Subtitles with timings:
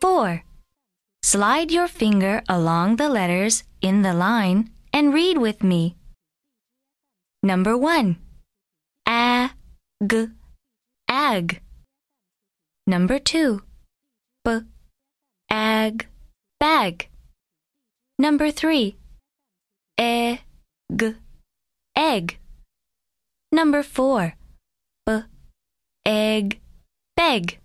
[0.00, 0.44] 4.
[1.22, 5.96] Slide your finger along the letters in the line and read with me.
[7.42, 8.16] Number 1.
[9.08, 9.50] A,
[10.06, 10.28] g,
[11.08, 11.60] ag.
[12.86, 13.62] Number 2.
[14.44, 14.60] B,
[15.50, 16.06] ag,
[16.58, 17.08] bag.
[18.18, 18.96] Number 3.
[20.00, 20.38] E,
[20.96, 21.14] g,
[21.96, 22.38] egg.
[23.50, 24.34] Number 4.
[25.06, 25.22] B,
[26.04, 26.60] egg,
[27.16, 27.58] beg.